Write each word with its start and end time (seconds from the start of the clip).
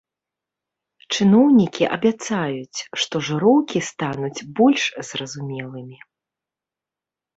Чыноўнікі 1.17 1.83
абяцаюць, 1.97 2.79
што 3.03 3.15
жыроўкі 3.27 3.79
стануць 3.91 4.45
больш 4.61 4.83
зразумелымі. 5.11 5.97